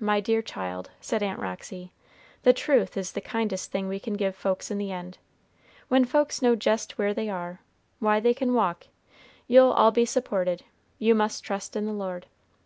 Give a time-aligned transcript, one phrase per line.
[0.00, 1.92] "My dear child," said Aunt Roxy,
[2.44, 5.18] "the truth is the kindest thing we can give folks in the end.
[5.88, 7.60] When folks know jest where they are,
[7.98, 8.86] why they can walk;
[9.46, 10.64] you'll all be supported;
[10.98, 12.24] you must trust in the Lord.